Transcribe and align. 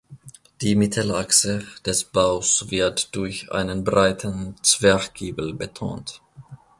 Die 0.61 0.73
Mittelachse 0.73 1.63
des 1.85 2.05
Baus 2.05 2.71
wird 2.71 3.15
durch 3.15 3.51
einen 3.51 3.83
breiten 3.83 4.55
Zwerchgiebel 4.63 5.53
betont. 5.53 6.23